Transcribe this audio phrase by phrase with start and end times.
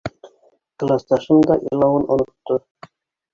[0.79, 2.55] Класташым да илауын онотто.